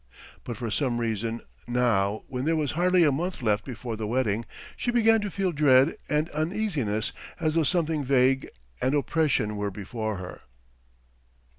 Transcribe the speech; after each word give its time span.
But 0.43 0.57
for 0.57 0.71
some 0.71 0.97
reason 0.99 1.41
now 1.67 2.23
when 2.27 2.45
there 2.45 2.55
was 2.55 2.71
hardly 2.71 3.03
a 3.03 3.11
month 3.11 3.43
left 3.43 3.63
before 3.63 3.95
the 3.95 4.07
wedding, 4.07 4.45
she 4.75 4.89
began 4.89 5.21
to 5.21 5.29
feel 5.29 5.51
dread 5.51 5.95
and 6.09 6.27
uneasiness 6.31 7.11
as 7.39 7.53
though 7.53 7.61
something 7.61 8.03
vague 8.03 8.49
and 8.81 8.95
oppressive 8.95 9.55
were 9.55 9.69
before 9.69 10.15
her. 10.15 10.41